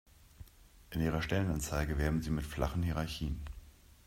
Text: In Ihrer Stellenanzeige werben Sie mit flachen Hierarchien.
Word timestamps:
In 0.89 1.01
Ihrer 1.01 1.21
Stellenanzeige 1.21 1.99
werben 1.99 2.23
Sie 2.23 2.31
mit 2.31 2.43
flachen 2.43 2.81
Hierarchien. 2.81 3.39